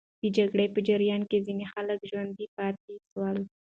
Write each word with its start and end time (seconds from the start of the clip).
د 0.21 0.23
جګړې 0.37 0.65
په 0.73 0.79
جریان 0.89 1.21
کې 1.29 1.43
ځینې 1.47 1.65
خلک 1.73 1.99
ژوندي 2.09 2.45
پاتې 2.57 2.93
سول. 3.09 3.37